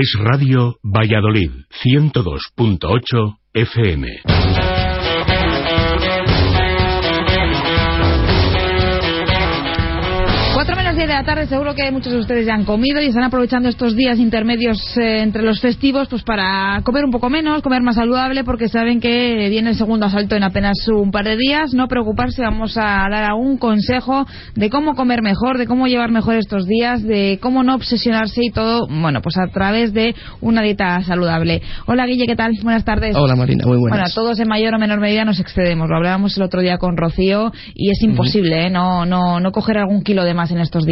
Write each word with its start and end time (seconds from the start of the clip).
Es 0.00 0.14
Radio 0.16 0.76
Valladolid 0.84 1.50
102.8 1.82 3.34
FM. 3.52 4.06
De 11.06 11.14
la 11.14 11.22
tarde 11.22 11.46
seguro 11.46 11.76
que 11.76 11.92
muchos 11.92 12.12
de 12.12 12.18
ustedes 12.18 12.44
ya 12.44 12.54
han 12.54 12.64
comido 12.64 13.00
y 13.00 13.06
están 13.06 13.22
aprovechando 13.22 13.68
estos 13.68 13.94
días 13.94 14.18
intermedios 14.18 14.96
eh, 14.96 15.22
entre 15.22 15.42
los 15.42 15.60
festivos 15.60 16.08
pues 16.08 16.24
para 16.24 16.80
comer 16.82 17.04
un 17.04 17.12
poco 17.12 17.30
menos, 17.30 17.62
comer 17.62 17.82
más 17.82 17.94
saludable 17.94 18.42
porque 18.42 18.66
saben 18.66 18.98
que 18.98 19.48
viene 19.48 19.70
el 19.70 19.76
segundo 19.76 20.06
asalto 20.06 20.34
en 20.34 20.42
apenas 20.42 20.76
un 20.88 21.12
par 21.12 21.24
de 21.24 21.36
días. 21.36 21.72
No 21.72 21.86
preocuparse, 21.86 22.42
vamos 22.42 22.76
a 22.76 23.06
dar 23.08 23.22
algún 23.24 23.58
consejo 23.58 24.26
de 24.56 24.70
cómo 24.70 24.96
comer 24.96 25.22
mejor, 25.22 25.56
de 25.56 25.66
cómo 25.66 25.86
llevar 25.86 26.10
mejor 26.10 26.34
estos 26.34 26.66
días, 26.66 27.04
de 27.04 27.38
cómo 27.40 27.62
no 27.62 27.76
obsesionarse 27.76 28.42
y 28.42 28.50
todo, 28.50 28.88
bueno, 28.88 29.22
pues 29.22 29.36
a 29.38 29.46
través 29.52 29.94
de 29.94 30.16
una 30.40 30.62
dieta 30.62 31.00
saludable. 31.04 31.62
Hola 31.86 32.06
Guille, 32.06 32.26
¿qué 32.26 32.34
tal? 32.34 32.54
Buenas 32.64 32.84
tardes. 32.84 33.14
Hola 33.14 33.36
Marina, 33.36 33.64
muy 33.64 33.78
buenas. 33.78 33.98
Bueno, 34.00 34.12
todos 34.12 34.40
en 34.40 34.48
mayor 34.48 34.74
o 34.74 34.80
menor 34.80 34.98
medida 34.98 35.24
nos 35.24 35.38
excedemos. 35.38 35.88
Lo 35.88 35.96
hablábamos 35.96 36.36
el 36.36 36.42
otro 36.42 36.60
día 36.60 36.76
con 36.78 36.96
Rocío 36.96 37.52
y 37.74 37.90
es 37.90 38.02
imposible, 38.02 38.66
¿eh? 38.66 38.70
No, 38.70 39.06
no, 39.06 39.38
no 39.38 39.52
coger 39.52 39.78
algún 39.78 40.02
kilo 40.02 40.24
de 40.24 40.34
más 40.34 40.50
en 40.50 40.58
estos 40.58 40.84
días. 40.84 40.87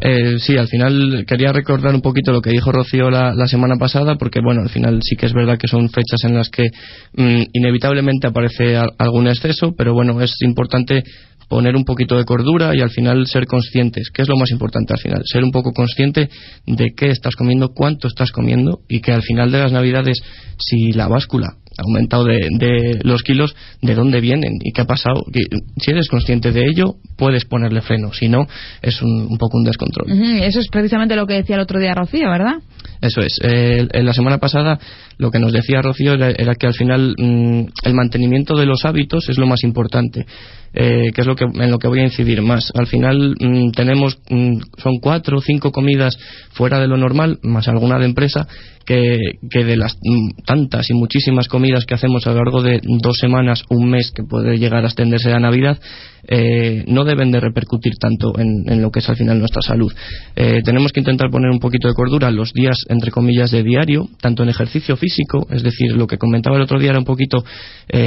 Eh, 0.00 0.38
sí, 0.38 0.56
al 0.56 0.68
final 0.68 1.24
quería 1.26 1.52
recordar 1.52 1.92
un 1.92 2.00
poquito 2.00 2.30
lo 2.30 2.40
que 2.40 2.50
dijo 2.50 2.70
Rocío 2.70 3.10
la, 3.10 3.46
semana 3.48 3.74
pasada, 3.76 4.14
porque 4.14 4.40
bueno, 4.40 4.62
al 4.62 4.68
final 4.68 5.00
sí 5.02 5.16
que 5.16 5.26
es 5.26 5.32
verdad 5.32 5.58
que 5.58 5.66
son 5.66 5.88
fechas 5.88 6.22
en 6.24 6.34
las 6.34 6.50
que 6.50 6.70
mm, 7.16 7.42
inevitablemente 7.52 8.28
aparece 8.28 8.76
algún 8.76 9.26
exceso, 9.26 9.74
pero 9.76 9.94
bueno, 9.94 10.20
es 10.20 10.32
importante 10.42 11.02
poner 11.48 11.74
un 11.74 11.84
poquito 11.84 12.16
de 12.16 12.24
cordura 12.24 12.76
y 12.76 12.80
al 12.80 12.90
final 12.90 13.26
ser 13.26 13.46
conscientes, 13.46 14.10
que 14.12 14.22
es 14.22 14.28
lo 14.28 14.36
más 14.36 14.50
importante 14.50 14.92
al 14.92 15.00
final, 15.00 15.22
ser 15.24 15.42
un 15.42 15.50
poco 15.50 15.72
consciente 15.72 16.28
de 16.66 16.92
qué 16.96 17.08
estás 17.08 17.34
comiendo, 17.34 17.70
cuánto 17.74 18.06
estás 18.06 18.30
comiendo 18.30 18.80
y 18.88 19.00
que 19.00 19.12
al 19.12 19.22
final 19.22 19.50
de 19.50 19.58
las 19.58 19.72
navidades, 19.72 20.20
si 20.58 20.92
la 20.92 21.08
báscula 21.08 21.56
aumentado 21.78 22.24
de, 22.24 22.98
los 23.02 23.22
kilos, 23.22 23.54
de 23.80 23.94
dónde 23.94 24.20
vienen 24.20 24.58
y 24.62 24.72
qué 24.72 24.82
ha 24.82 24.84
pasado. 24.84 25.24
si 25.32 25.90
eres 25.90 26.08
consciente 26.08 26.52
de 26.52 26.62
ello, 26.66 26.96
puedes 27.16 27.44
ponerle 27.44 27.80
freno, 27.80 28.12
si 28.12 28.28
no, 28.28 28.46
es 28.82 29.00
un, 29.00 29.38
poco 29.38 29.58
un 29.58 29.64
descontrol. 29.64 30.10
Eso 30.42 30.60
es 30.60 30.68
precisamente 30.68 31.16
lo 31.16 31.26
que 31.26 31.34
decía 31.34 31.56
el 31.56 31.62
otro 31.62 31.80
día 31.80 31.94
Rocío, 31.94 32.28
¿verdad? 32.28 32.56
Eso 33.00 33.20
es. 33.20 33.38
en 33.42 34.04
la 34.04 34.12
semana 34.12 34.38
pasada 34.38 34.78
lo 35.18 35.30
que 35.30 35.38
nos 35.38 35.52
decía 35.52 35.82
Rocío 35.82 36.14
era, 36.14 36.54
que 36.54 36.66
al 36.66 36.74
final 36.74 37.14
mm, 37.18 37.60
el 37.84 37.94
mantenimiento 37.94 38.56
de 38.56 38.66
los 38.66 38.84
hábitos 38.84 39.28
es 39.28 39.38
lo 39.38 39.46
más 39.46 39.62
importante. 39.64 40.26
Eh, 40.74 41.12
que 41.14 41.22
es 41.22 41.26
lo 41.26 41.34
que, 41.34 41.44
en 41.44 41.70
lo 41.70 41.78
que 41.78 41.88
voy 41.88 42.00
a 42.00 42.04
incidir 42.04 42.42
más. 42.42 42.70
Al 42.74 42.86
final 42.86 43.34
mm, 43.40 43.70
tenemos, 43.70 44.18
mm, 44.28 44.58
son 44.76 44.98
cuatro 45.00 45.38
o 45.38 45.40
cinco 45.40 45.72
comidas 45.72 46.16
fuera 46.50 46.78
de 46.78 46.86
lo 46.86 46.98
normal, 46.98 47.38
más 47.42 47.68
alguna 47.68 47.98
de 47.98 48.04
empresa, 48.04 48.46
que, 48.84 49.18
que 49.50 49.64
de 49.64 49.76
las 49.76 49.96
tantas 50.46 50.88
y 50.90 50.94
muchísimas 50.94 51.48
comidas 51.48 51.84
que 51.84 51.94
hacemos 51.94 52.26
a 52.26 52.30
lo 52.30 52.36
largo 52.36 52.62
de 52.62 52.80
dos 52.82 53.16
semanas, 53.18 53.64
un 53.70 53.90
mes, 53.90 54.12
que 54.14 54.22
puede 54.22 54.58
llegar 54.58 54.84
a 54.84 54.88
extenderse 54.88 55.32
a 55.32 55.40
Navidad, 55.40 55.80
eh, 56.26 56.84
no 56.86 57.04
deben 57.04 57.30
de 57.30 57.40
repercutir 57.40 57.94
tanto 57.98 58.38
en, 58.38 58.70
en, 58.70 58.82
lo 58.82 58.90
que 58.90 58.98
es 58.98 59.08
al 59.08 59.16
final 59.16 59.38
nuestra 59.38 59.62
salud. 59.62 59.92
Eh, 60.36 60.60
tenemos 60.64 60.92
que 60.92 61.00
intentar 61.00 61.30
poner 61.30 61.50
un 61.50 61.60
poquito 61.60 61.88
de 61.88 61.94
cordura 61.94 62.30
los 62.30 62.52
días, 62.52 62.76
entre 62.88 63.10
comillas, 63.10 63.50
de 63.50 63.62
diario, 63.62 64.08
tanto 64.20 64.42
en 64.42 64.48
ejercicio 64.48 64.96
físico, 64.96 65.46
es 65.50 65.62
decir, 65.62 65.92
lo 65.92 66.06
que 66.06 66.18
comentaba 66.18 66.56
el 66.56 66.62
otro 66.62 66.78
día 66.78 66.90
era 66.90 66.98
un 66.98 67.04
poquito 67.04 67.44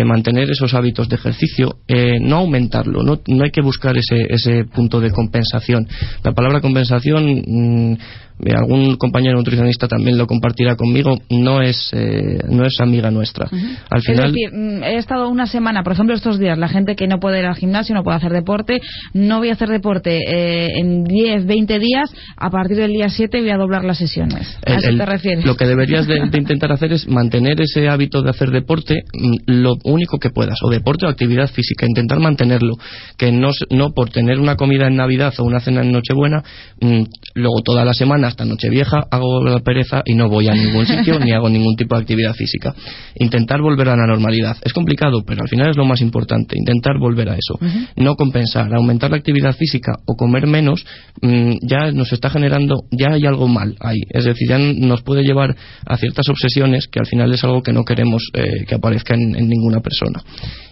mantener 0.06 0.50
esos 0.50 0.74
hábitos 0.74 1.10
de 1.10 1.16
ejercicio, 1.16 1.78
no 2.22 2.38
aumentarlo, 2.38 3.04
no, 3.04 3.20
no 3.28 3.44
hay 3.44 3.52
que 3.52 3.62
buscar 3.62 3.98
ese, 3.98 4.28
ese 4.30 4.66
punto 4.66 5.00
de 5.00 5.12
compensación. 5.12 5.88
La 6.24 6.34
palabra 6.34 6.62
compensación 6.62 7.44
mm, 7.46 7.98
eh, 8.44 8.54
algún 8.56 8.96
compañero 8.96 9.38
nutricionista 9.38 9.88
también 9.88 10.18
lo 10.18 10.26
compartirá 10.26 10.76
conmigo, 10.76 11.16
no 11.30 11.62
es, 11.62 11.92
eh, 11.94 12.40
no 12.50 12.66
es 12.66 12.80
amiga 12.80 13.12
nuestra. 13.12 13.48
Al 13.90 14.02
final... 14.02 14.26
Es 14.26 14.32
decir, 14.32 14.50
mm, 14.52 14.84
he 14.84 14.98
estado 14.98 15.30
una 15.30 15.46
semana, 15.46 15.84
por 15.84 15.94
ejemplo, 15.94 16.16
estos 16.16 16.40
días, 16.40 16.58
la 16.58 16.68
gente 16.68 16.96
que 16.96 17.08
no 17.08 17.20
puede 17.20 17.40
ir 17.40 17.46
al 17.46 17.56
gimnasio, 17.56 17.94
no 17.94 18.04
puede 18.04 18.18
hacer 18.18 18.32
deporte, 18.32 18.80
no 19.14 19.40
voy 19.40 19.50
a 19.50 19.54
hacer 19.54 19.70
deporte 19.70 20.20
eh, 20.26 20.70
en 20.76 21.04
10, 21.04 21.46
20 21.46 21.80
días, 21.80 22.12
a 22.36 22.50
partir 22.50 22.78
del 22.78 22.92
día 22.92 23.10
7 23.10 23.42
voy 23.42 23.52
a 23.52 23.58
doblar 23.58 23.84
las 23.84 24.00
sesiones. 24.00 24.58
¿A 24.72 24.78
eso 24.78 24.98
te 24.98 25.06
refieres? 25.06 25.46
Lo 25.46 25.56
que 25.56 25.66
deberías 25.66 26.08
de, 26.08 26.18
intentar 26.18 26.72
hacer 26.72 26.94
es 26.94 27.08
mantener 27.08 27.62
ese 27.62 27.88
hábito 27.88 28.22
de 28.22 28.30
hacer 28.30 28.52
deporte 28.52 29.04
mm, 29.14 29.36
lo 29.48 29.74
único 29.84 30.18
que 30.20 30.30
puedas, 30.30 30.58
o 30.64 30.70
deporte 30.70 31.06
o 31.06 31.10
actividad 31.10 31.50
física, 31.50 31.86
intentar 31.88 32.20
mantenerlo, 32.20 32.76
que 33.18 33.32
no, 33.32 33.52
no 33.70 33.92
por 33.94 34.10
tener 34.10 34.40
una 34.40 34.56
comida 34.56 34.88
en 34.88 34.96
Navidad 34.96 35.34
o 35.38 35.44
una 35.44 35.60
cena 35.60 35.82
en 35.82 35.92
Nochebuena, 35.92 36.44
mm, 36.80 37.04
luego 37.34 37.62
toda 37.64 37.86
la 37.86 37.94
semana 37.94 38.28
hasta 38.28 38.46
Nochevieja 38.46 39.08
hago 39.10 39.44
la 39.44 39.60
pereza 39.60 40.02
y 40.06 40.16
no 40.16 40.30
voy 40.30 40.48
a 40.48 40.54
ningún 40.54 40.86
sitio 40.86 41.20
ni 41.20 41.32
hago 41.32 41.50
ningún 41.50 41.76
tipo 41.76 41.96
de 41.96 42.02
actividad 42.02 42.34
física. 42.34 42.74
Intentar 43.16 43.62
volver 43.62 43.90
a 43.90 43.96
la 43.96 44.08
normalidad. 44.08 44.58
Es 44.64 44.74
complicado, 44.74 45.24
pero 45.26 45.42
al 45.42 45.50
final 45.50 45.70
es 45.70 45.78
lo 45.78 45.86
más 45.86 46.02
importante. 46.02 46.58
Intentar 46.58 46.98
volver 47.00 47.30
a 47.30 47.34
eso. 47.36 47.60
No 47.96 48.16
compensar. 48.16 48.74
Aumentar 48.74 49.12
la 49.12 49.18
actividad 49.18 49.56
física 49.56 49.94
o 50.06 50.16
comer 50.16 50.48
menos 50.48 50.86
mm, 51.22 51.54
ya 51.62 51.92
nos 51.92 52.12
está 52.14 52.30
generando, 52.30 52.84
ya 52.92 53.14
hay 53.14 53.26
algo 53.26 53.48
mal 53.48 53.76
ahí. 53.80 54.02
Es 54.10 54.26
decir, 54.26 54.48
ya 54.50 54.58
nos 54.58 55.02
puede 55.02 55.24
llevar 55.24 55.56
a 55.86 55.98
ciertas 55.98 56.28
obsesiones 56.30 56.88
que 56.88 57.00
al 57.00 57.06
final 57.06 57.34
es 57.34 57.44
algo 57.44 57.62
que 57.62 57.74
no 57.74 57.84
queremos 57.84 58.24
eh, 58.34 58.66
que 58.68 58.76
aparezca 58.76 59.16
en, 59.16 59.32
ninguna 59.32 59.80
persona. 59.80 60.22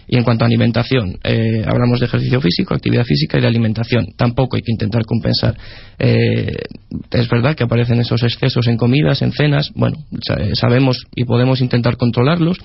Y 0.06 0.16
en 0.16 0.24
cuanto 0.24 0.44
a 0.44 0.48
alimentación, 0.48 1.18
eh, 1.22 1.62
hablamos 1.64 2.00
de 2.00 2.06
ejercicio 2.06 2.40
físico, 2.40 2.74
actividad 2.74 3.04
física 3.04 3.38
y 3.38 3.42
de 3.42 3.46
alimentación. 3.46 4.06
Tampoco 4.16 4.56
hay 4.56 4.62
que 4.62 4.72
intentar 4.72 5.04
compensar. 5.04 5.56
Eh, 5.98 6.49
es 7.10 7.28
verdad 7.28 7.54
que 7.54 7.64
aparecen 7.64 8.00
esos 8.00 8.22
excesos 8.22 8.66
en 8.66 8.76
comidas, 8.76 9.22
en 9.22 9.32
cenas. 9.32 9.70
Bueno, 9.74 9.98
sabemos 10.54 11.06
y 11.14 11.24
podemos 11.24 11.60
intentar 11.60 11.96
controlarlos, 11.96 12.58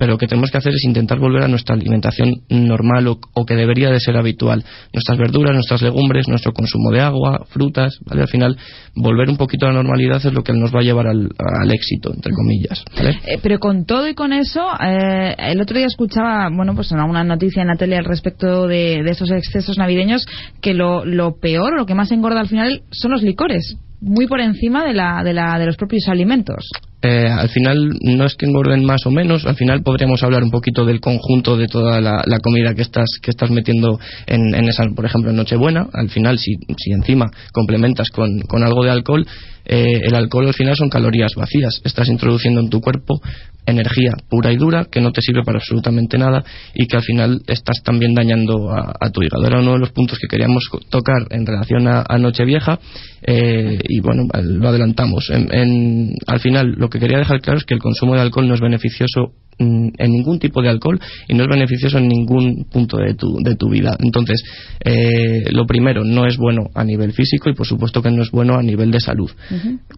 pero 0.00 0.12
lo 0.12 0.18
que 0.18 0.26
tenemos 0.26 0.50
que 0.50 0.56
hacer 0.56 0.72
es 0.72 0.82
intentar 0.84 1.18
volver 1.18 1.42
a 1.42 1.48
nuestra 1.48 1.74
alimentación 1.74 2.32
normal 2.48 3.06
o, 3.06 3.44
que 3.44 3.54
debería 3.54 3.90
de 3.90 4.00
ser 4.00 4.16
habitual. 4.16 4.64
Nuestras 4.94 5.18
verduras, 5.18 5.52
nuestras 5.52 5.82
legumbres, 5.82 6.26
nuestro 6.26 6.54
consumo 6.54 6.90
de 6.90 7.00
agua, 7.00 7.44
frutas, 7.50 7.98
¿vale? 8.06 8.22
Al 8.22 8.28
final, 8.28 8.56
volver 8.94 9.28
un 9.28 9.36
poquito 9.36 9.66
a 9.66 9.68
la 9.68 9.74
normalidad 9.74 10.16
es 10.16 10.32
lo 10.32 10.42
que 10.42 10.54
nos 10.54 10.74
va 10.74 10.80
a 10.80 10.84
llevar 10.84 11.06
al, 11.06 11.28
éxito, 11.70 12.14
entre 12.14 12.32
comillas. 12.32 12.82
Eh, 13.26 13.38
pero 13.42 13.58
con 13.58 13.84
todo 13.84 14.08
y 14.08 14.14
con 14.14 14.32
eso, 14.32 14.62
eh, 14.82 15.34
el 15.36 15.60
otro 15.60 15.76
día 15.76 15.86
escuchaba, 15.86 16.48
bueno, 16.50 16.74
pues 16.74 16.90
una 16.92 17.22
noticia 17.22 17.60
en 17.60 17.68
la 17.68 17.76
tele 17.76 17.98
al 17.98 18.06
respecto 18.06 18.68
de, 18.68 19.00
esos 19.00 19.30
excesos 19.30 19.76
navideños, 19.76 20.26
que 20.62 20.72
lo, 20.72 21.04
lo 21.04 21.38
peor, 21.38 21.76
lo 21.76 21.84
que 21.84 21.94
más 21.94 22.10
engorda 22.10 22.40
al 22.40 22.48
final 22.48 22.84
son 22.90 23.10
los 23.10 23.22
licores 23.22 23.76
muy 24.00 24.26
por 24.26 24.40
encima 24.40 24.82
de, 24.86 24.94
la, 24.94 25.22
de, 25.22 25.34
la, 25.34 25.58
de 25.58 25.66
los 25.66 25.76
propios 25.76 26.08
alimentos. 26.08 26.70
Eh, 27.02 27.28
al 27.28 27.48
final 27.48 27.98
no 28.02 28.26
es 28.26 28.34
que 28.34 28.44
engorden 28.44 28.84
más 28.84 29.06
o 29.06 29.10
menos, 29.10 29.46
al 29.46 29.56
final 29.56 29.82
podríamos 29.82 30.22
hablar 30.22 30.42
un 30.42 30.50
poquito 30.50 30.84
del 30.84 31.00
conjunto 31.00 31.56
de 31.56 31.66
toda 31.66 32.00
la, 32.00 32.22
comida 32.42 32.74
que 32.74 32.82
estás, 32.82 33.08
que 33.22 33.30
estás 33.30 33.50
metiendo 33.50 33.98
en, 34.26 34.54
en, 34.54 34.68
esa, 34.68 34.84
por 34.94 35.06
ejemplo, 35.06 35.30
en 35.30 35.36
Nochebuena. 35.36 35.88
Al 35.94 36.10
final, 36.10 36.38
si, 36.38 36.56
si 36.76 36.92
encima 36.92 37.30
complementas 37.52 38.10
con, 38.10 38.40
con 38.40 38.64
algo 38.64 38.84
de 38.84 38.90
alcohol, 38.90 39.26
eh, 39.64 40.00
el 40.02 40.14
alcohol 40.14 40.48
al 40.48 40.54
final 40.54 40.76
son 40.76 40.90
calorías 40.90 41.32
vacías. 41.36 41.80
Estás 41.84 42.08
introduciendo 42.08 42.60
en 42.60 42.70
tu 42.70 42.80
cuerpo 42.80 43.20
energía 43.66 44.12
pura 44.28 44.52
y 44.52 44.56
dura 44.56 44.86
que 44.90 45.00
no 45.00 45.12
te 45.12 45.20
sirve 45.20 45.42
para 45.44 45.58
absolutamente 45.58 46.18
nada 46.18 46.42
y 46.74 46.86
que 46.86 46.96
al 46.96 47.02
final 47.02 47.42
estás 47.46 47.82
también 47.82 48.14
dañando 48.14 48.70
a, 48.70 49.10
tu 49.10 49.22
hígado. 49.22 49.46
Era 49.46 49.60
uno 49.60 49.72
de 49.72 49.78
los 49.78 49.90
puntos 49.90 50.18
que 50.18 50.28
queríamos 50.28 50.68
tocar 50.88 51.26
en 51.30 51.46
relación 51.46 51.86
a, 51.86 52.04
Nochevieja 52.18 52.78
eh, 53.22 53.78
y 53.88 54.00
bueno, 54.00 54.28
lo 54.42 54.68
adelantamos. 54.68 55.30
al 55.30 56.40
final, 56.40 56.74
lo 56.76 56.88
que 56.88 56.98
quería 56.98 57.18
dejar 57.18 57.40
claro 57.40 57.58
es 57.58 57.64
que 57.64 57.74
el 57.74 57.80
consumo 57.80 58.14
de 58.14 58.20
alcohol 58.20 58.46
no 58.46 58.54
es 58.54 58.60
beneficioso 58.60 59.32
en 59.60 60.12
ningún 60.12 60.38
tipo 60.38 60.62
de 60.62 60.70
alcohol 60.70 60.98
y 61.28 61.34
no 61.34 61.44
es 61.44 61.48
beneficioso 61.48 61.98
en 61.98 62.08
ningún 62.08 62.64
punto 62.64 62.96
de 62.96 63.14
tu, 63.14 63.38
de 63.42 63.54
tu 63.56 63.68
vida. 63.68 63.96
Entonces, 63.98 64.42
eh, 64.84 65.44
lo 65.52 65.66
primero, 65.66 66.02
no 66.04 66.26
es 66.26 66.36
bueno 66.36 66.70
a 66.74 66.84
nivel 66.84 67.12
físico 67.12 67.50
y 67.50 67.54
por 67.54 67.66
supuesto 67.66 68.02
que 68.02 68.10
no 68.10 68.22
es 68.22 68.30
bueno 68.30 68.56
a 68.56 68.62
nivel 68.62 68.90
de 68.90 69.00
salud. 69.00 69.30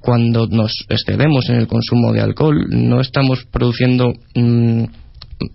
Cuando 0.00 0.46
nos 0.48 0.84
excedemos 0.88 1.48
en 1.48 1.56
el 1.56 1.66
consumo 1.66 2.12
de 2.12 2.20
alcohol, 2.20 2.66
no 2.68 3.00
estamos 3.00 3.44
produciendo. 3.50 4.12
Mm, 4.34 4.84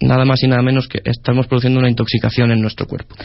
nada 0.01 0.25
más 0.25 0.44
y 0.44 0.47
nada 0.47 0.62
menos 0.62 0.88
que 0.88 1.01
estamos 1.03 1.47
produciendo 1.47 1.79
una 1.79 1.89
intoxicación 1.89 2.51
en 2.51 2.62
nuestro 2.62 2.88
cuerpo. 2.88 3.15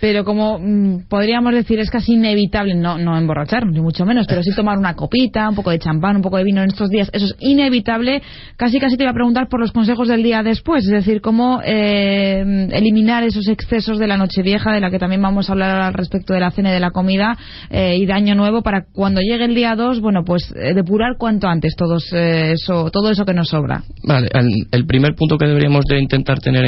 Pero 0.00 0.24
como 0.24 0.58
mm, 0.58 1.08
podríamos 1.08 1.54
decir, 1.54 1.78
es 1.78 1.90
casi 1.90 2.14
inevitable, 2.14 2.74
no, 2.74 2.98
no 2.98 3.16
emborracharnos, 3.16 3.72
ni 3.74 3.80
mucho 3.80 4.04
menos, 4.04 4.26
pero 4.26 4.42
sí 4.42 4.50
tomar 4.54 4.78
una 4.78 4.94
copita, 4.94 5.48
un 5.48 5.54
poco 5.54 5.70
de 5.70 5.78
champán, 5.78 6.16
un 6.16 6.22
poco 6.22 6.36
de 6.36 6.44
vino 6.44 6.62
en 6.62 6.68
estos 6.68 6.90
días, 6.90 7.08
eso 7.12 7.26
es 7.26 7.36
inevitable. 7.40 8.22
Casi 8.56 8.78
casi 8.78 8.96
te 8.96 9.04
iba 9.04 9.10
a 9.10 9.14
preguntar 9.14 9.48
por 9.48 9.60
los 9.60 9.72
consejos 9.72 10.08
del 10.08 10.22
día 10.22 10.42
después, 10.42 10.84
es 10.84 10.90
decir, 10.90 11.20
cómo 11.20 11.60
eh, 11.64 12.68
eliminar 12.72 13.24
esos 13.24 13.48
excesos 13.48 13.98
de 13.98 14.06
la 14.06 14.16
noche 14.16 14.42
vieja, 14.42 14.72
de 14.72 14.80
la 14.80 14.90
que 14.90 14.98
también 14.98 15.22
vamos 15.22 15.48
a 15.48 15.52
hablar 15.52 15.80
al 15.80 15.94
respecto 15.94 16.34
de 16.34 16.40
la 16.40 16.50
cena 16.50 16.70
y 16.70 16.74
de 16.74 16.80
la 16.80 16.90
comida, 16.90 17.36
eh, 17.70 17.96
y 17.96 18.06
de 18.06 18.12
año 18.12 18.34
nuevo, 18.34 18.62
para 18.62 18.84
cuando 18.92 19.20
llegue 19.20 19.44
el 19.44 19.54
día 19.54 19.74
2, 19.74 20.00
bueno, 20.00 20.22
pues 20.24 20.52
eh, 20.56 20.74
depurar 20.74 21.16
cuanto 21.18 21.48
antes 21.48 21.74
todo 21.76 21.96
eso, 21.96 22.90
todo 22.90 23.10
eso 23.10 23.24
que 23.24 23.34
nos 23.34 23.48
sobra. 23.48 23.82
Vale, 24.06 24.28
el, 24.70 24.86
primer 24.86 25.14
punto 25.14 25.38
que 25.38 25.46
deberíamos 25.46 25.84
intentar 25.98 26.40
tener 26.40 26.64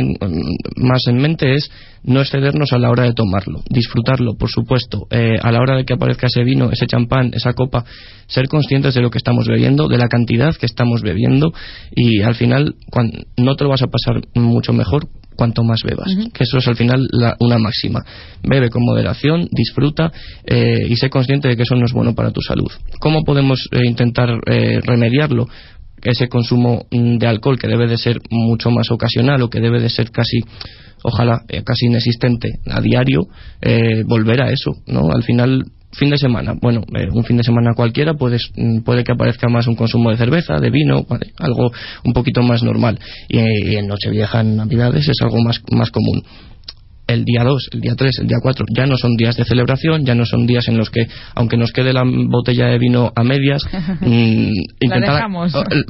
más 0.76 1.02
en 1.08 1.16
mente 1.16 1.54
es 1.54 1.70
no 2.06 2.20
excedernos 2.20 2.72
a 2.72 2.78
la 2.78 2.88
hora 2.88 3.02
de 3.02 3.12
tomarlo, 3.12 3.62
disfrutarlo, 3.68 4.36
por 4.36 4.48
supuesto, 4.48 5.06
eh, 5.10 5.36
a 5.42 5.50
la 5.50 5.60
hora 5.60 5.76
de 5.76 5.84
que 5.84 5.94
aparezca 5.94 6.28
ese 6.28 6.44
vino, 6.44 6.70
ese 6.70 6.86
champán, 6.86 7.32
esa 7.34 7.52
copa, 7.52 7.84
ser 8.28 8.48
conscientes 8.48 8.94
de 8.94 9.02
lo 9.02 9.10
que 9.10 9.18
estamos 9.18 9.46
bebiendo, 9.48 9.88
de 9.88 9.98
la 9.98 10.08
cantidad 10.08 10.54
que 10.54 10.66
estamos 10.66 11.02
bebiendo 11.02 11.52
y 11.94 12.22
al 12.22 12.36
final 12.36 12.76
no 13.36 13.56
te 13.56 13.64
lo 13.64 13.70
vas 13.70 13.82
a 13.82 13.88
pasar 13.88 14.22
mucho 14.34 14.72
mejor 14.72 15.08
cuanto 15.34 15.62
más 15.64 15.80
bebas, 15.84 16.08
que 16.32 16.44
eso 16.44 16.58
es 16.58 16.68
al 16.68 16.76
final 16.76 17.06
una 17.40 17.58
máxima. 17.58 18.02
Bebe 18.42 18.70
con 18.70 18.82
moderación, 18.84 19.48
disfruta 19.50 20.10
eh, 20.46 20.86
y 20.88 20.96
sé 20.96 21.10
consciente 21.10 21.48
de 21.48 21.56
que 21.56 21.64
eso 21.64 21.74
no 21.74 21.84
es 21.84 21.92
bueno 21.92 22.14
para 22.14 22.30
tu 22.30 22.40
salud. 22.40 22.70
¿Cómo 23.00 23.22
podemos 23.22 23.68
eh, 23.72 23.80
intentar 23.84 24.30
remediarlo? 24.46 25.46
Ese 26.10 26.28
consumo 26.28 26.86
mm, 26.90 27.18
de 27.18 27.26
alcohol 27.26 27.58
que 27.58 27.68
debe 27.68 27.86
de 27.86 27.96
ser 27.96 28.18
mucho 28.30 28.70
más 28.70 28.90
ocasional 28.90 29.42
o 29.42 29.50
que 29.50 29.60
debe 29.60 29.80
de 29.80 29.88
ser 29.88 30.10
casi 30.10 30.40
ojalá 31.02 31.42
eh, 31.48 31.62
casi 31.64 31.86
inexistente 31.86 32.60
a 32.66 32.80
diario 32.80 33.28
eh, 33.60 34.02
volver 34.04 34.42
a 34.42 34.50
eso 34.50 34.72
no 34.86 35.10
al 35.12 35.22
final 35.22 35.64
fin 35.92 36.10
de 36.10 36.18
semana. 36.18 36.54
Bueno 36.60 36.82
eh, 36.94 37.08
un 37.10 37.24
fin 37.24 37.38
de 37.38 37.42
semana 37.42 37.72
cualquiera 37.74 38.14
puedes, 38.14 38.50
mm, 38.56 38.80
puede 38.80 39.04
que 39.04 39.12
aparezca 39.12 39.48
más 39.48 39.66
un 39.66 39.76
consumo 39.76 40.10
de 40.10 40.16
cerveza 40.16 40.58
de 40.60 40.70
vino 40.70 41.06
algo 41.38 41.70
un 42.04 42.12
poquito 42.12 42.42
más 42.42 42.62
normal. 42.62 42.98
Y, 43.28 43.38
y 43.38 43.76
en 43.76 43.86
Nochevieja 43.86 44.40
en 44.40 44.56
Navidades 44.56 45.08
es 45.08 45.16
algo 45.22 45.38
más 45.42 45.60
más 45.72 45.90
común 45.90 46.22
el 47.06 47.24
día 47.24 47.44
2, 47.44 47.68
el 47.72 47.80
día 47.80 47.94
3, 47.96 48.18
el 48.20 48.26
día 48.26 48.38
4 48.42 48.66
ya 48.76 48.86
no 48.86 48.96
son 48.96 49.16
días 49.16 49.36
de 49.36 49.44
celebración, 49.44 50.04
ya 50.04 50.14
no 50.14 50.24
son 50.24 50.46
días 50.46 50.66
en 50.68 50.76
los 50.76 50.90
que, 50.90 51.06
aunque 51.34 51.56
nos 51.56 51.72
quede 51.72 51.92
la 51.92 52.02
botella 52.04 52.66
de 52.66 52.78
vino 52.78 53.12
a 53.14 53.22
medias, 53.22 53.62
mm, 54.00 54.50
intentar, 54.80 55.22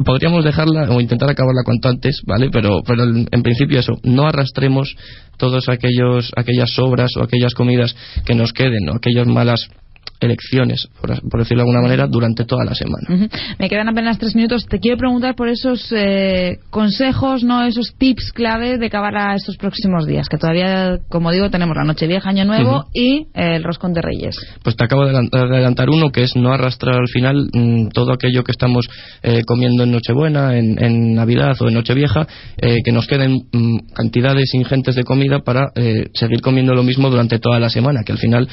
podríamos 0.04 0.44
dejarla 0.44 0.90
o 0.90 1.00
intentar 1.00 1.30
acabarla 1.30 1.62
cuanto 1.64 1.88
antes, 1.88 2.20
¿vale? 2.26 2.50
Pero, 2.52 2.82
pero 2.86 3.04
en 3.04 3.42
principio 3.42 3.80
eso, 3.80 3.92
no 4.02 4.26
arrastremos 4.26 4.94
todas 5.36 5.68
aquellos 5.68 6.32
aquellas 6.36 6.70
sobras 6.70 7.10
o 7.16 7.22
aquellas 7.22 7.54
comidas 7.54 7.94
que 8.24 8.34
nos 8.34 8.52
queden 8.52 8.88
o 8.88 8.94
aquellas 8.94 9.26
malas 9.26 9.68
elecciones, 10.20 10.88
por, 11.00 11.10
decirlo 11.10 11.62
de 11.62 11.68
alguna 11.68 11.82
manera, 11.82 12.06
durante 12.06 12.44
toda 12.44 12.64
la 12.64 12.74
semana. 12.74 13.28
Me 13.58 13.68
quedan 13.68 13.88
apenas 13.88 14.18
tres 14.18 14.34
minutos. 14.34 14.66
Te 14.66 14.78
quiero 14.78 14.96
preguntar 14.96 15.34
por 15.34 15.48
esos 15.48 15.92
eh, 15.92 16.58
consejos, 16.70 17.44
no 17.44 17.62
esos 17.64 17.94
tips 17.98 18.32
clave 18.32 18.78
de 18.78 18.86
acabar 18.86 19.16
a 19.16 19.34
estos 19.34 19.56
próximos 19.56 20.06
días, 20.06 20.28
que 20.28 20.38
todavía, 20.38 20.98
como 21.08 21.32
digo, 21.32 21.50
tenemos 21.50 21.76
la 21.76 21.84
noche 21.84 22.06
vieja, 22.06 22.30
año 22.30 22.44
nuevo 22.44 22.86
y 22.94 23.26
el 23.34 23.62
roscón 23.62 23.92
de 23.92 24.02
Reyes. 24.02 24.36
Pues 24.62 24.76
te 24.76 24.84
acabo 24.84 25.06
de 25.06 25.28
adelantar 25.32 25.90
uno, 25.90 26.10
que 26.10 26.22
es 26.22 26.36
no 26.36 26.52
arrastrar 26.52 26.96
al 26.96 27.08
final 27.08 27.48
mm, 27.52 27.88
todo 27.88 28.12
aquello 28.12 28.42
que 28.42 28.52
estamos 28.52 28.86
eh, 29.22 29.42
comiendo 29.46 29.84
en 29.84 29.92
Nochebuena, 29.92 30.56
en, 30.56 30.82
en, 30.82 31.14
Navidad 31.14 31.56
o 31.60 31.68
en 31.68 31.74
Nochevieja, 31.74 32.26
eh, 32.60 32.78
que 32.84 32.92
nos 32.92 33.06
queden 33.06 33.46
mm, 33.52 33.92
cantidades 33.94 34.54
ingentes 34.54 34.94
de 34.94 35.04
comida 35.04 35.40
para 35.40 35.72
seguir 36.14 36.40
comiendo 36.40 36.74
lo 36.74 36.82
mismo 36.82 37.10
durante 37.10 37.38
toda 37.38 37.60
la 37.60 37.68
semana, 37.68 38.02
que 38.04 38.12
al 38.12 38.18
final 38.18 38.48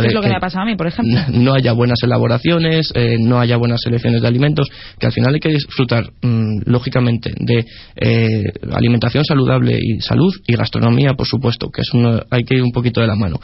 es 0.00 0.14
lo 0.14 0.20
que, 0.20 0.28
me 0.28 0.36
ha 0.36 0.40
pasado 0.40 0.62
a 0.62 0.66
mí, 0.66 0.76
por 0.76 0.86
ejemplo. 0.86 1.18
No 1.32 1.54
haya 1.54 1.72
buenas 1.72 1.98
elaboraciones, 2.02 2.92
eh, 2.94 3.16
no 3.18 3.40
haya 3.40 3.56
buenas 3.56 3.80
selecciones 3.82 4.22
de 4.22 4.28
alimentos, 4.28 4.68
que 4.98 5.06
al 5.06 5.12
final 5.12 5.34
hay 5.34 5.40
que 5.40 5.48
disfrutar, 5.48 6.04
mm, 6.22 6.62
lógicamente, 6.66 7.32
de 7.38 7.66
eh, 7.96 8.44
alimentación 8.72 9.24
saludable 9.24 9.78
y 9.80 10.00
salud 10.00 10.32
y 10.46 10.54
gastronomía, 10.54 11.14
por 11.14 11.26
supuesto, 11.26 11.68
que 11.70 11.82
es 11.82 11.92
hay 12.30 12.44
que 12.44 12.56
ir 12.56 12.62
un 12.62 12.72
poquito 12.72 13.00
de 13.00 13.06
la 13.06 13.16
mano, 13.16 13.38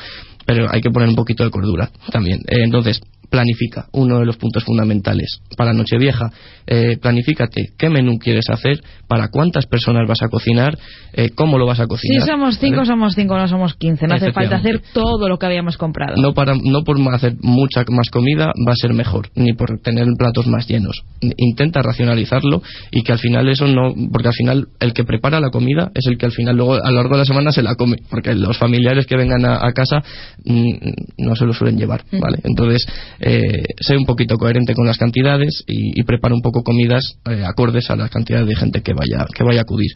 pero 0.47 0.67
hay 0.71 0.81
que 0.81 0.91
poner 0.91 1.09
un 1.09 1.15
poquito 1.15 1.45
de 1.45 1.51
cordura 1.51 1.91
también. 2.11 2.41
Eh, 2.49 2.63
entonces, 2.65 3.01
planifica, 3.31 3.87
uno 3.93 4.19
de 4.19 4.27
los 4.27 4.37
puntos 4.37 4.65
fundamentales. 4.65 5.41
Para 5.57 5.73
Nochevieja, 5.73 6.31
eh, 6.67 6.97
planifícate 7.01 7.73
qué 7.77 7.89
menú 7.91 8.19
quieres 8.19 8.49
hacer, 8.51 8.81
para 9.07 9.29
cuántas 9.29 9.67
personas 9.67 10.07
vas 10.09 10.23
a 10.23 10.29
cocinar, 10.29 10.79
eh, 11.13 11.31
cómo 11.35 11.59
lo 11.59 11.67
vas 11.67 11.81
a 11.81 11.87
cocinar. 11.87 12.23
Si 12.23 12.31
somos 12.31 12.59
cinco, 12.59 12.85
somos 12.85 13.15
cinco, 13.15 13.37
no 13.37 13.49
somos 13.49 13.75
quince. 13.75 14.07
No 14.07 14.15
hace 14.15 14.33
falta 14.33 14.57
hacer 14.57 14.83
todo 14.93 15.29
lo 15.29 15.39
que 15.39 15.47
habíamos 15.47 15.77
comprado. 15.77 16.21
No, 16.21 16.35
para, 16.35 16.55
no 16.55 16.83
por 16.85 16.99
hacer 17.15 17.35
mucha 17.41 17.85
más 17.91 18.11
comida 18.11 18.53
va 18.67 18.73
a 18.73 18.77
ser 18.77 18.93
mejor, 18.93 19.31
ni 19.35 19.53
por 19.53 19.81
tener 19.81 20.07
platos 20.19 20.47
más 20.47 20.67
llenos. 20.69 21.03
Intenta 21.21 21.83
racionalizarlo 21.83 22.63
y 22.91 23.03
que 23.03 23.13
al 23.13 23.19
final 23.19 23.49
eso 23.49 23.67
no. 23.67 23.95
Porque 24.13 24.29
al 24.29 24.35
final 24.35 24.69
el 24.81 24.93
que 24.93 25.05
prepara 25.05 25.41
la 25.41 25.51
comida 25.51 25.91
es 25.95 26.07
el 26.07 26.19
que 26.19 26.27
al 26.27 26.33
final 26.33 26.57
luego 26.57 26.75
a 26.75 26.91
lo 26.91 26.97
largo 26.97 27.15
de 27.15 27.19
la 27.19 27.25
semana 27.25 27.53
se 27.53 27.63
la 27.63 27.75
come. 27.75 27.97
Porque 28.11 28.35
los 28.35 28.59
familiares 28.59 29.07
que 29.07 29.17
vengan 29.17 29.45
a, 29.45 29.73
casa 29.73 30.03
mm, 30.45 30.73
no 31.19 31.37
se 31.37 31.45
lo 31.45 31.53
suelen 31.53 31.79
llevar. 31.79 32.05
¿vale? 32.13 32.39
Entonces 32.45 32.87
eh, 33.21 33.63
ser 33.81 33.97
un 33.97 34.05
poquito 34.05 34.37
coherente 34.37 34.75
con 34.75 34.87
las 34.87 34.99
cantidades 34.99 35.65
y, 35.67 36.01
y 36.01 36.03
un 36.03 36.43
poco 36.43 36.63
comidas 36.63 37.19
eh, 37.29 37.45
acordes 37.45 37.91
a 37.91 37.97
la 37.97 38.09
cantidad 38.09 38.45
de 38.45 38.55
gente 38.55 38.83
que 38.83 38.93
vaya, 38.93 39.27
que 39.35 39.45
vaya 39.45 39.61
a 39.61 39.63
acudir 39.63 39.93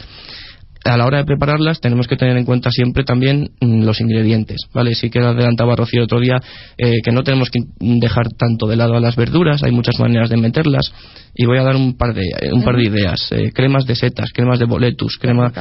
a 0.85 0.97
la 0.97 1.07
hora 1.07 1.19
de 1.19 1.25
prepararlas 1.25 1.81
tenemos 1.81 2.09
que 2.09 2.17
tener 2.17 2.37
en 2.37 2.45
cuenta 2.45 2.71
siempre 2.71 3.05
también 3.05 3.51
mm, 3.61 3.85
los 3.85 4.01
ingredientes, 4.01 4.63
¿vale? 4.75 4.95
Sí 4.95 5.11
que 5.11 5.21
adelantaba 5.21 5.77
Rocío 5.77 6.05
otro 6.05 6.21
día 6.21 6.37
eh, 6.77 6.95
que 7.05 7.13
no 7.13 7.23
tenemos 7.23 7.51
que 7.51 7.61
dejar 7.79 8.29
tanto 8.37 8.67
de 8.67 8.77
lado 8.77 8.95
a 8.95 9.01
las 9.01 9.17
verduras, 9.17 9.63
hay 9.63 9.73
muchas 9.73 9.99
maneras 9.99 10.31
de 10.31 10.37
meterlas 10.37 10.93
y 11.35 11.47
voy 11.47 11.59
a 11.59 11.63
dar 11.63 11.77
un 11.77 11.97
par 11.97 12.15
de 12.15 12.23
eh, 12.23 12.53
un 12.53 12.63
par 12.63 12.77
de 12.77 12.85
ideas, 12.85 13.29
eh, 13.33 13.53
cremas 13.55 13.87
de 13.87 13.95
setas, 13.95 14.31
cremas 14.33 14.59
de 14.59 14.67
boletus, 14.67 15.19
crema 15.19 15.53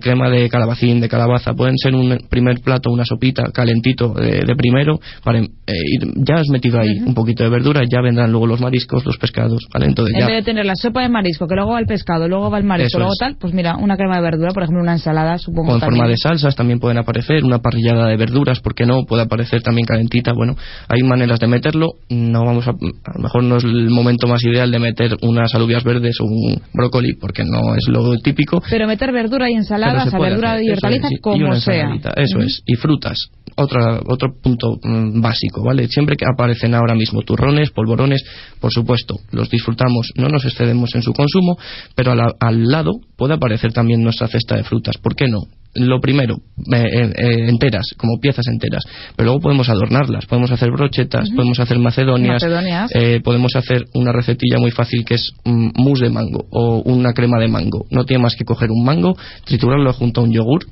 crema 0.00 0.28
de 0.30 0.48
calabacín, 0.48 1.00
de 1.00 1.08
calabaza, 1.08 1.54
pueden 1.54 1.76
ser 1.76 1.94
un 1.94 2.18
primer 2.28 2.60
plato, 2.60 2.90
una 2.90 3.04
sopita 3.04 3.44
calentito 3.52 4.14
de, 4.14 4.42
primero, 4.56 4.98
para 5.22 5.40
ya 5.40 6.34
has 6.36 6.48
metido 6.50 6.80
ahí 6.80 6.98
un 7.04 7.14
poquito 7.14 7.44
de 7.44 7.50
verdura, 7.50 7.82
ya 7.88 8.00
vendrán 8.00 8.30
luego 8.30 8.46
los 8.46 8.60
mariscos, 8.60 9.04
los 9.04 9.18
pescados, 9.18 9.66
¿vale? 9.72 9.86
Entonces 9.86 10.14
en 10.18 10.26
vez 10.26 10.36
de 10.36 10.42
tener 10.42 10.64
la 10.64 10.74
sopa 10.74 11.02
de 11.02 11.08
marisco, 11.08 11.46
que 11.46 11.54
luego 11.54 11.72
va 11.72 11.80
el 11.80 11.86
pescado, 11.86 12.28
luego 12.28 12.50
va 12.50 12.58
el 12.58 12.64
marisco, 12.64 12.98
luego 12.98 13.12
tal, 13.18 13.36
pues 13.38 13.52
mira, 13.52 13.76
una 13.76 13.96
crema 13.96 14.16
de 14.16 14.22
verdura 14.22 14.50
por 14.52 14.62
ejemplo 14.62 14.82
una 14.82 14.92
ensalada, 14.92 15.38
supongo. 15.38 15.74
en 15.74 15.80
forma 15.80 16.08
de 16.08 16.16
salsas 16.16 16.56
también 16.56 16.80
pueden 16.80 16.98
aparecer, 16.98 17.44
una 17.44 17.58
parrillada 17.58 18.08
de 18.08 18.16
verduras, 18.16 18.60
¿por 18.60 18.74
qué 18.74 18.86
no? 18.86 19.04
Puede 19.04 19.22
aparecer 19.22 19.62
también 19.62 19.86
calentita, 19.86 20.32
bueno, 20.32 20.56
hay 20.88 21.02
maneras 21.02 21.38
de 21.40 21.46
meterlo, 21.46 21.94
no 22.08 22.44
vamos 22.44 22.66
a, 22.66 22.70
a 22.70 23.16
lo 23.16 23.22
mejor 23.22 23.44
no 23.44 23.56
es 23.56 23.64
el 23.64 23.90
momento 23.90 24.26
más 24.26 24.42
ideal 24.44 24.70
de 24.70 24.78
meter 24.96 25.16
unas 25.22 25.54
alubias 25.54 25.84
verdes 25.84 26.16
o 26.20 26.24
un 26.24 26.60
brócoli, 26.72 27.14
porque 27.14 27.44
no 27.44 27.74
es 27.74 27.86
lo 27.88 28.16
típico. 28.18 28.62
Pero 28.68 28.86
meter 28.86 29.12
verdura 29.12 29.50
y 29.50 29.54
ensaladas, 29.54 30.12
a 30.12 30.18
verdura 30.18 30.62
y 30.62 30.70
hortalizas, 30.70 31.10
como 31.20 31.54
sea. 31.56 31.90
Eso 32.16 32.38
es, 32.38 32.62
y 32.66 32.74
frutas, 32.76 33.30
otra, 33.56 34.00
otro 34.06 34.34
punto 34.42 34.78
mm, 34.82 35.20
básico, 35.20 35.62
¿vale? 35.62 35.88
Siempre 35.88 36.16
que 36.16 36.24
aparecen 36.24 36.74
ahora 36.74 36.94
mismo 36.94 37.22
turrones, 37.22 37.70
polvorones, 37.70 38.24
por 38.60 38.72
supuesto, 38.72 39.14
los 39.32 39.50
disfrutamos, 39.50 40.12
no 40.16 40.28
nos 40.28 40.44
excedemos 40.44 40.94
en 40.94 41.02
su 41.02 41.12
consumo, 41.12 41.56
pero 41.94 42.12
al 42.12 42.64
lado 42.64 42.92
puede 43.16 43.34
aparecer 43.34 43.72
también 43.72 44.02
nuestra 44.02 44.28
cesta 44.28 44.56
de 44.56 44.64
frutas. 44.64 44.96
¿Por 44.98 45.14
qué 45.14 45.26
no? 45.28 45.40
Lo 45.78 46.00
primero, 46.00 46.36
eh, 46.72 46.84
eh, 46.84 47.12
eh, 47.16 47.48
enteras, 47.48 47.94
como 47.96 48.18
piezas 48.20 48.46
enteras, 48.48 48.82
pero 49.14 49.26
luego 49.26 49.40
podemos 49.40 49.68
adornarlas, 49.68 50.26
podemos 50.26 50.50
hacer 50.50 50.70
brochetas, 50.70 51.28
podemos 51.30 51.60
hacer 51.60 51.78
macedonias, 51.78 52.42
podemos 53.22 53.54
hacer 53.56 53.84
una 53.94 54.12
recetilla 54.12 54.58
muy 54.58 54.70
fácil 54.70 55.04
que 55.04 55.14
es 55.14 55.32
mm, 55.44 55.70
mousse 55.74 56.06
de 56.06 56.10
mango 56.10 56.46
o 56.50 56.82
una 56.84 57.12
crema 57.12 57.38
de 57.38 57.48
mango. 57.48 57.86
No 57.90 58.04
tiene 58.04 58.22
más 58.22 58.36
que 58.36 58.44
coger 58.44 58.70
un 58.70 58.84
mango, 58.84 59.16
triturarlo 59.44 59.92
junto 59.92 60.20
a 60.20 60.24
un 60.24 60.32
yogur, 60.32 60.66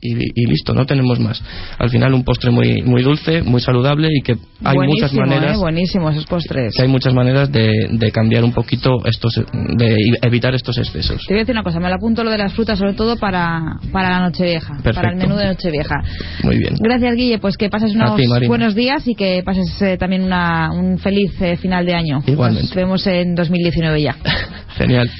y, 0.00 0.46
listo, 0.46 0.74
no 0.74 0.86
tenemos 0.86 1.18
más. 1.18 1.42
Al 1.78 1.90
final 1.90 2.14
un 2.14 2.22
postre 2.22 2.50
muy 2.50 2.82
muy 2.82 3.02
dulce, 3.02 3.42
muy 3.42 3.60
saludable 3.60 4.08
y 4.12 4.22
que 4.22 4.36
hay 4.62 4.76
muchas 4.78 5.12
maneras. 5.12 5.56
Eh, 5.56 5.58
buenísimo 5.58 6.08
esos 6.10 6.24
postres. 6.26 6.74
Que 6.76 6.82
hay 6.82 6.88
muchas 6.88 7.12
maneras 7.14 7.50
de, 7.50 7.88
de, 7.90 8.12
cambiar 8.12 8.44
un 8.44 8.52
poquito 8.52 9.04
estos, 9.04 9.32
de 9.52 9.96
evitar 10.22 10.54
estos 10.54 10.78
excesos. 10.78 11.24
Te 11.26 11.34
voy 11.34 11.40
a 11.40 11.42
decir 11.42 11.54
una 11.54 11.64
cosa, 11.64 11.80
me 11.80 11.88
la 11.88 11.96
apunto 11.96 12.22
lo 12.22 12.30
de 12.30 12.38
las 12.38 12.52
frutas 12.52 12.78
sobre 12.78 12.94
todo 12.94 13.16
para, 13.16 13.60
para 13.92 14.10
la 14.10 14.20
Nochevieja, 14.20 14.78
para 14.84 15.10
el 15.10 15.16
menú 15.16 15.34
de 15.34 15.46
Nochevieja. 15.46 15.96
Muy 16.44 16.58
bien. 16.58 16.74
Gracias 16.78 17.14
Guille, 17.16 17.38
pues 17.38 17.56
que 17.56 17.68
pases 17.68 17.94
unos 17.94 18.20
buenos 18.46 18.74
días 18.76 19.06
y 19.08 19.14
que 19.14 19.42
pases 19.44 19.82
eh, 19.82 19.96
también 19.96 20.22
una, 20.22 20.70
un 20.72 20.98
feliz 20.98 21.32
eh, 21.40 21.56
final 21.56 21.84
de 21.84 21.94
año. 21.94 22.20
Igualmente. 22.26 22.68
Nos 22.68 22.74
vemos 22.74 23.06
en 23.06 23.34
2019 23.34 24.02
ya. 24.02 24.16
Genial. 24.76 25.10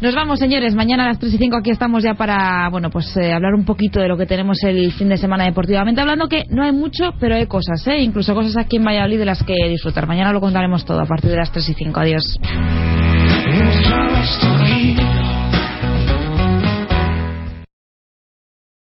Nos 0.00 0.14
vamos, 0.14 0.38
señores. 0.38 0.74
Mañana 0.74 1.04
a 1.04 1.08
las 1.08 1.18
3 1.18 1.34
y 1.34 1.38
5 1.38 1.56
aquí 1.56 1.70
estamos 1.70 2.02
ya 2.02 2.14
para, 2.14 2.68
bueno, 2.68 2.90
pues 2.90 3.16
eh, 3.16 3.32
hablar 3.32 3.54
un 3.54 3.64
poquito 3.64 4.00
de 4.00 4.08
lo 4.08 4.16
que 4.16 4.26
tenemos 4.26 4.62
el 4.62 4.92
fin 4.92 5.08
de 5.08 5.16
semana 5.16 5.44
deportivamente. 5.44 6.00
Hablando 6.00 6.28
que 6.28 6.44
no 6.50 6.62
hay 6.62 6.72
mucho, 6.72 7.14
pero 7.18 7.34
hay 7.34 7.46
cosas, 7.46 7.86
¿eh? 7.86 8.02
Incluso 8.02 8.34
cosas 8.34 8.56
aquí 8.58 8.76
en 8.76 8.84
Valladolid 8.84 9.18
de 9.18 9.24
las 9.24 9.42
que 9.42 9.54
disfrutar. 9.68 10.06
Mañana 10.06 10.32
lo 10.32 10.40
contaremos 10.40 10.84
todo 10.84 11.00
a 11.00 11.06
partir 11.06 11.30
de 11.30 11.36
las 11.36 11.50
3 11.50 11.68
y 11.70 11.74
5. 11.74 12.00
Adiós. 12.00 12.38